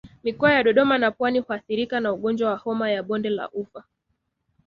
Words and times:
Mikoa 0.23 0.53
ya 0.53 0.63
Dodoma 0.63 0.97
na 0.97 1.11
Pwani 1.11 1.39
huathirika 1.39 1.99
na 1.99 2.13
ugonjwa 2.13 2.49
wa 2.49 2.57
homa 2.57 2.91
ya 2.91 3.03
bonde 3.03 3.29
la 3.29 3.49
ufa 3.51 3.83